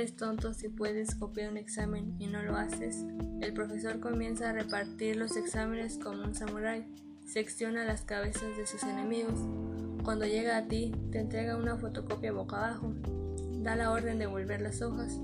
Eres 0.00 0.16
tonto 0.16 0.54
si 0.54 0.70
puedes 0.70 1.14
copiar 1.14 1.50
un 1.50 1.58
examen 1.58 2.16
y 2.18 2.26
no 2.26 2.42
lo 2.42 2.56
haces. 2.56 3.04
El 3.42 3.52
profesor 3.52 4.00
comienza 4.00 4.48
a 4.48 4.54
repartir 4.54 5.16
los 5.16 5.36
exámenes 5.36 5.98
como 5.98 6.24
un 6.24 6.34
samurái. 6.34 6.86
Secciona 7.26 7.84
las 7.84 8.00
cabezas 8.06 8.56
de 8.56 8.66
sus 8.66 8.82
enemigos. 8.84 9.38
Cuando 10.02 10.24
llega 10.24 10.56
a 10.56 10.68
ti, 10.68 10.94
te 11.12 11.18
entrega 11.18 11.58
una 11.58 11.76
fotocopia 11.76 12.32
boca 12.32 12.56
abajo. 12.56 12.94
Da 13.62 13.76
la 13.76 13.90
orden 13.90 14.18
de 14.18 14.24
volver 14.24 14.62
las 14.62 14.80
hojas. 14.80 15.20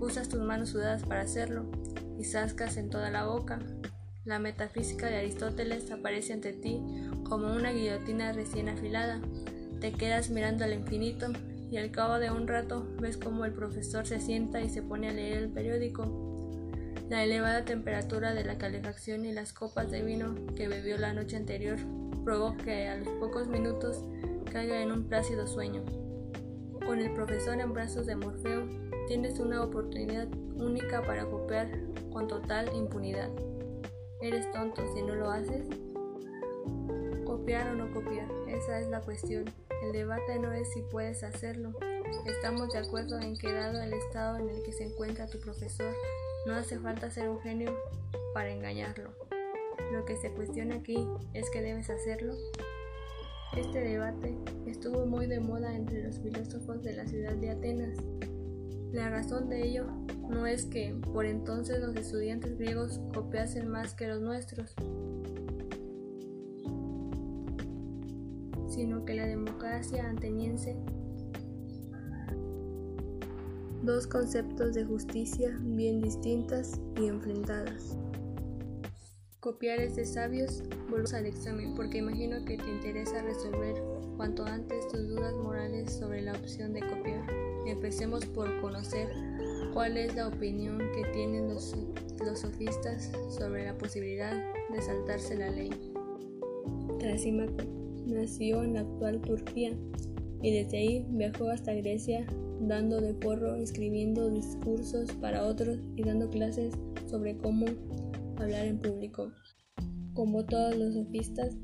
Usas 0.00 0.30
tus 0.30 0.40
manos 0.40 0.70
sudadas 0.70 1.02
para 1.02 1.20
hacerlo 1.20 1.66
y 2.18 2.24
zascas 2.24 2.78
en 2.78 2.88
toda 2.88 3.10
la 3.10 3.26
boca. 3.26 3.58
La 4.24 4.38
metafísica 4.38 5.04
de 5.08 5.18
Aristóteles 5.18 5.90
aparece 5.90 6.32
ante 6.32 6.54
ti 6.54 6.80
como 7.24 7.52
una 7.52 7.72
guillotina 7.72 8.32
recién 8.32 8.70
afilada. 8.70 9.20
Te 9.82 9.92
quedas 9.92 10.30
mirando 10.30 10.64
al 10.64 10.72
infinito 10.72 11.26
y 11.74 11.76
al 11.76 11.90
cabo 11.90 12.20
de 12.20 12.30
un 12.30 12.46
rato 12.46 12.86
ves 13.00 13.16
como 13.16 13.44
el 13.44 13.52
profesor 13.52 14.06
se 14.06 14.20
sienta 14.20 14.60
y 14.60 14.68
se 14.68 14.80
pone 14.80 15.08
a 15.08 15.12
leer 15.12 15.38
el 15.38 15.48
periódico. 15.48 16.04
La 17.10 17.24
elevada 17.24 17.64
temperatura 17.64 18.32
de 18.32 18.44
la 18.44 18.58
calefacción 18.58 19.24
y 19.24 19.32
las 19.32 19.52
copas 19.52 19.90
de 19.90 20.04
vino 20.04 20.36
que 20.54 20.68
bebió 20.68 20.96
la 20.98 21.12
noche 21.12 21.36
anterior 21.36 21.76
provoca 22.24 22.62
que 22.62 22.86
a 22.86 22.98
los 22.98 23.08
pocos 23.18 23.48
minutos 23.48 24.04
caiga 24.52 24.82
en 24.82 24.92
un 24.92 25.08
plácido 25.08 25.48
sueño. 25.48 25.84
Con 26.86 27.00
el 27.00 27.12
profesor 27.12 27.58
en 27.58 27.72
brazos 27.72 28.06
de 28.06 28.14
Morfeo 28.14 28.68
tienes 29.08 29.40
una 29.40 29.60
oportunidad 29.60 30.28
única 30.54 31.02
para 31.02 31.26
copiar 31.26 31.68
con 32.12 32.28
total 32.28 32.70
impunidad. 32.72 33.30
¿Eres 34.20 34.48
tonto 34.52 34.80
si 34.94 35.02
no 35.02 35.16
lo 35.16 35.28
haces? 35.28 35.66
Copiar 37.24 37.72
o 37.72 37.74
no 37.74 37.92
copiar, 37.92 38.28
esa 38.46 38.78
es 38.78 38.86
la 38.86 39.00
cuestión. 39.00 39.46
El 39.82 39.92
debate 39.92 40.38
no 40.38 40.52
es 40.52 40.72
si 40.72 40.82
puedes 40.82 41.22
hacerlo. 41.22 41.72
Estamos 42.26 42.72
de 42.72 42.78
acuerdo 42.78 43.18
en 43.20 43.36
que 43.36 43.52
dado 43.52 43.82
el 43.82 43.92
estado 43.92 44.38
en 44.38 44.48
el 44.48 44.62
que 44.62 44.72
se 44.72 44.84
encuentra 44.84 45.28
tu 45.28 45.38
profesor, 45.40 45.94
no 46.46 46.54
hace 46.54 46.78
falta 46.78 47.10
ser 47.10 47.28
un 47.28 47.40
genio 47.40 47.74
para 48.32 48.50
engañarlo. 48.50 49.10
Lo 49.92 50.04
que 50.04 50.16
se 50.16 50.30
cuestiona 50.30 50.76
aquí 50.76 51.06
es 51.32 51.50
que 51.50 51.62
debes 51.62 51.90
hacerlo. 51.90 52.34
Este 53.56 53.80
debate 53.80 54.36
estuvo 54.66 55.06
muy 55.06 55.26
de 55.26 55.40
moda 55.40 55.74
entre 55.74 56.02
los 56.02 56.18
filósofos 56.18 56.82
de 56.82 56.94
la 56.94 57.06
ciudad 57.06 57.34
de 57.34 57.50
Atenas. 57.50 57.98
La 58.92 59.10
razón 59.10 59.48
de 59.48 59.62
ello 59.66 59.86
no 60.28 60.46
es 60.46 60.66
que 60.66 60.94
por 61.12 61.26
entonces 61.26 61.80
los 61.80 61.94
estudiantes 61.96 62.56
griegos 62.58 63.00
copiasen 63.12 63.68
más 63.68 63.94
que 63.94 64.08
los 64.08 64.20
nuestros, 64.20 64.74
sino 68.74 69.04
que 69.04 69.14
la 69.14 69.26
democracia 69.26 70.10
ateniense 70.10 70.76
dos 73.82 74.06
conceptos 74.06 74.74
de 74.74 74.84
justicia 74.84 75.56
bien 75.60 76.00
distintas 76.00 76.80
y 77.00 77.06
enfrentadas. 77.06 77.96
Copiar 79.40 79.78
es 79.78 79.94
de 79.96 80.06
sabios, 80.06 80.62
volvemos 80.88 81.12
al 81.12 81.26
examen 81.26 81.74
porque 81.74 81.98
imagino 81.98 82.44
que 82.46 82.56
te 82.56 82.70
interesa 82.70 83.22
resolver 83.22 83.74
cuanto 84.16 84.44
antes 84.46 84.88
tus 84.88 85.06
dudas 85.06 85.34
morales 85.34 85.92
sobre 85.92 86.22
la 86.22 86.32
opción 86.32 86.72
de 86.72 86.80
copiar. 86.80 87.30
Empecemos 87.66 88.24
por 88.24 88.60
conocer 88.60 89.08
cuál 89.74 89.98
es 89.98 90.14
la 90.14 90.28
opinión 90.28 90.78
que 90.78 91.04
tienen 91.12 91.52
los, 91.52 91.76
los 92.24 92.40
sofistas 92.40 93.12
sobre 93.28 93.66
la 93.66 93.76
posibilidad 93.76 94.32
de 94.70 94.80
saltarse 94.80 95.36
la 95.36 95.50
ley. 95.50 95.70
Nació 98.06 98.62
en 98.62 98.74
la 98.74 98.80
actual 98.80 99.20
Turquía 99.20 99.76
y 100.42 100.50
desde 100.52 100.78
ahí 100.78 101.06
viajó 101.10 101.48
hasta 101.48 101.74
Grecia 101.74 102.26
dando 102.60 103.00
de 103.00 103.14
porro, 103.14 103.54
escribiendo 103.56 104.30
discursos 104.30 105.10
para 105.12 105.46
otros 105.46 105.78
y 105.96 106.02
dando 106.02 106.30
clases 106.30 106.74
sobre 107.08 107.36
cómo 107.36 107.66
hablar 108.36 108.66
en 108.66 108.78
público. 108.78 109.32
Como 110.12 110.44
todos 110.44 110.76
los 110.76 110.94
sofistas 110.94 111.56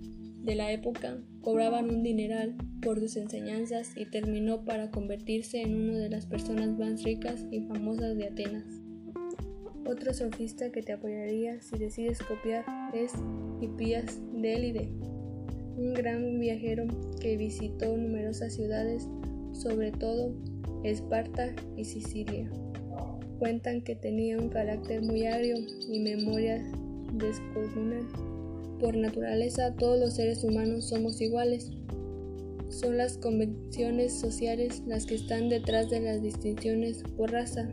de 0.42 0.54
la 0.54 0.72
época, 0.72 1.22
cobraban 1.42 1.90
un 1.90 2.02
dineral 2.02 2.56
por 2.82 2.98
sus 3.00 3.16
enseñanzas 3.16 3.96
y 3.96 4.06
terminó 4.06 4.64
para 4.64 4.90
convertirse 4.90 5.60
en 5.62 5.74
una 5.74 5.98
de 5.98 6.10
las 6.10 6.26
personas 6.26 6.76
más 6.78 7.02
ricas 7.02 7.46
y 7.50 7.60
famosas 7.60 8.16
de 8.16 8.28
Atenas. 8.28 8.64
Otro 9.86 10.14
sofista 10.14 10.70
que 10.70 10.82
te 10.82 10.92
apoyaría 10.92 11.60
si 11.60 11.76
decides 11.76 12.18
copiar 12.22 12.64
es 12.94 13.12
Hipías 13.60 14.20
de 14.32 14.54
un 15.80 15.94
gran 15.94 16.38
viajero 16.38 16.86
que 17.20 17.38
visitó 17.38 17.96
numerosas 17.96 18.54
ciudades, 18.54 19.08
sobre 19.52 19.90
todo 19.90 20.34
Esparta 20.84 21.54
y 21.76 21.84
Sicilia. 21.86 22.50
Cuentan 23.38 23.80
que 23.80 23.96
tenía 23.96 24.38
un 24.38 24.50
carácter 24.50 25.00
muy 25.00 25.26
agrio 25.26 25.56
y 25.88 26.00
memoria 26.00 26.62
descomunal. 27.14 28.06
Por 28.78 28.94
naturaleza 28.96 29.74
todos 29.74 29.98
los 29.98 30.14
seres 30.14 30.44
humanos 30.44 30.84
somos 30.84 31.18
iguales. 31.22 31.70
Son 32.68 32.98
las 32.98 33.16
convenciones 33.16 34.12
sociales 34.12 34.82
las 34.86 35.06
que 35.06 35.14
están 35.14 35.48
detrás 35.48 35.88
de 35.88 36.00
las 36.00 36.22
distinciones 36.22 37.02
por 37.16 37.32
raza, 37.32 37.70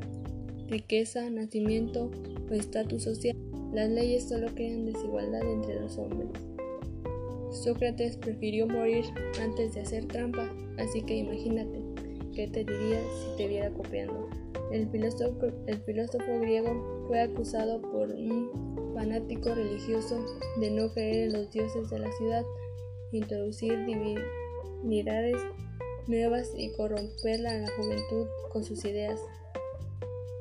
riqueza, 0.70 1.30
nacimiento 1.30 2.10
o 2.50 2.54
estatus 2.54 3.04
social. 3.04 3.36
Las 3.74 3.90
leyes 3.90 4.30
solo 4.30 4.48
crean 4.56 4.86
desigualdad 4.86 5.42
entre 5.42 5.82
los 5.82 5.98
hombres. 5.98 6.30
Sócrates 7.52 8.18
prefirió 8.18 8.68
morir 8.68 9.06
antes 9.42 9.74
de 9.74 9.82
hacer 9.82 10.06
trampa, 10.06 10.50
así 10.78 11.02
que 11.02 11.16
imagínate 11.16 11.82
qué 12.36 12.48
te 12.48 12.64
diría 12.64 13.00
si 13.00 13.38
te 13.38 13.48
viera 13.48 13.72
copiando. 13.72 14.30
El 14.72 14.90
filósofo, 14.90 16.40
griego 16.40 17.06
fue 17.08 17.22
acusado 17.22 17.82
por 17.82 18.10
un 18.10 18.92
fanático 18.94 19.56
religioso 19.56 20.24
de 20.60 20.72
no 20.72 20.92
creer 20.94 21.28
en 21.28 21.34
los 21.34 21.52
dioses 21.52 21.90
de 21.90 22.00
la 22.00 22.12
ciudad, 22.14 22.44
introducir 23.12 23.86
divinidades 23.86 25.38
nuevas 26.08 26.52
y 26.58 26.72
corromper 26.74 27.48
a 27.48 27.58
la 27.60 27.70
juventud 27.78 28.28
con 28.52 28.64
sus 28.64 28.84
ideas. 28.86 29.22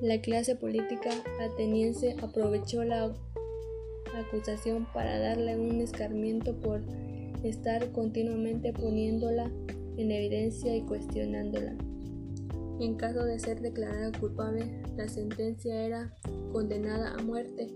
La 0.00 0.21
clase 0.21 0.56
política 0.56 1.11
ateniense 1.41 2.17
aprovechó 2.21 2.84
la 2.84 3.15
acusación 4.19 4.87
para 4.93 5.19
darle 5.19 5.59
un 5.59 5.81
escarmiento 5.81 6.54
por 6.54 6.82
estar 7.43 7.91
continuamente 7.93 8.72
poniéndola 8.72 9.50
en 9.97 10.10
evidencia 10.10 10.77
y 10.77 10.82
cuestionándola. 10.82 11.75
En 12.81 12.97
caso 12.97 13.25
de 13.25 13.38
ser 13.38 13.60
declarada 13.60 14.12
culpable, 14.19 14.82
la 14.97 15.09
sentencia 15.09 15.82
era 15.82 16.15
condenada 16.53 17.15
a 17.15 17.22
muerte 17.22 17.69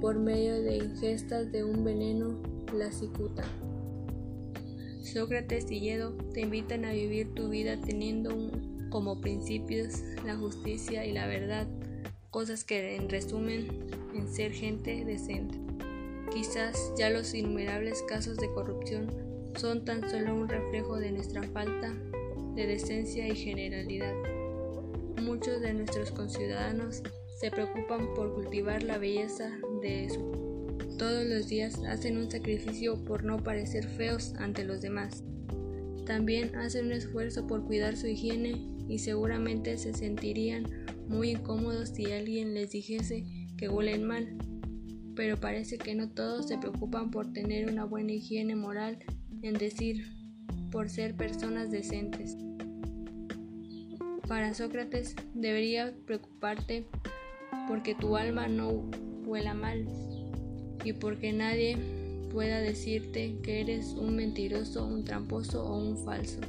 por 0.00 0.18
medio 0.18 0.60
de 0.60 0.78
ingestas 0.78 1.52
de 1.52 1.62
un 1.64 1.84
veneno, 1.84 2.40
la 2.74 2.90
cicuta. 2.90 3.44
Sócrates 5.02 5.70
y 5.70 5.80
Yedo 5.80 6.12
te 6.32 6.40
invitan 6.40 6.84
a 6.84 6.92
vivir 6.92 7.34
tu 7.34 7.48
vida 7.48 7.80
teniendo 7.80 8.50
como 8.90 9.20
principios 9.20 10.00
la 10.24 10.36
justicia 10.36 11.04
y 11.06 11.12
la 11.12 11.26
verdad, 11.26 11.66
cosas 12.30 12.64
que 12.64 12.96
en 12.96 13.08
resumen 13.08 13.68
en 14.14 14.28
ser 14.28 14.52
gente 14.52 15.04
decente. 15.04 15.69
Quizás 16.32 16.92
ya 16.96 17.10
los 17.10 17.34
innumerables 17.34 18.02
casos 18.08 18.36
de 18.36 18.52
corrupción 18.52 19.08
son 19.56 19.84
tan 19.84 20.08
solo 20.08 20.34
un 20.34 20.48
reflejo 20.48 20.96
de 20.96 21.10
nuestra 21.10 21.42
falta 21.42 21.92
de 22.54 22.66
decencia 22.66 23.26
y 23.26 23.34
generalidad. 23.34 24.14
Muchos 25.20 25.60
de 25.60 25.74
nuestros 25.74 26.12
conciudadanos 26.12 27.02
se 27.40 27.50
preocupan 27.50 28.14
por 28.14 28.34
cultivar 28.34 28.82
la 28.82 28.98
belleza 28.98 29.50
de 29.82 30.08
su. 30.10 30.96
Todos 30.98 31.24
los 31.24 31.48
días 31.48 31.82
hacen 31.88 32.16
un 32.16 32.30
sacrificio 32.30 33.02
por 33.04 33.24
no 33.24 33.42
parecer 33.42 33.88
feos 33.88 34.34
ante 34.38 34.64
los 34.64 34.80
demás. 34.80 35.24
También 36.06 36.54
hacen 36.54 36.86
un 36.86 36.92
esfuerzo 36.92 37.46
por 37.46 37.64
cuidar 37.64 37.96
su 37.96 38.06
higiene 38.06 38.68
y 38.88 38.98
seguramente 38.98 39.78
se 39.78 39.94
sentirían 39.94 40.66
muy 41.08 41.30
incómodos 41.30 41.90
si 41.90 42.12
alguien 42.12 42.54
les 42.54 42.70
dijese 42.70 43.24
que 43.56 43.68
huelen 43.68 44.04
mal 44.04 44.36
pero 45.16 45.38
parece 45.38 45.78
que 45.78 45.94
no 45.94 46.08
todos 46.08 46.48
se 46.48 46.58
preocupan 46.58 47.10
por 47.10 47.32
tener 47.32 47.70
una 47.70 47.84
buena 47.84 48.12
higiene 48.12 48.56
moral, 48.56 48.98
en 49.42 49.54
decir, 49.54 50.06
por 50.70 50.88
ser 50.88 51.14
personas 51.14 51.70
decentes. 51.70 52.36
Para 54.28 54.54
Sócrates 54.54 55.16
debería 55.34 55.92
preocuparte 56.06 56.86
porque 57.66 57.94
tu 57.94 58.16
alma 58.16 58.48
no 58.48 58.88
huela 59.24 59.54
mal 59.54 59.86
y 60.84 60.92
porque 60.92 61.32
nadie 61.32 61.76
pueda 62.32 62.60
decirte 62.60 63.36
que 63.42 63.60
eres 63.60 63.88
un 63.88 64.16
mentiroso, 64.16 64.86
un 64.86 65.04
tramposo 65.04 65.64
o 65.64 65.76
un 65.76 65.96
falso. 66.04 66.40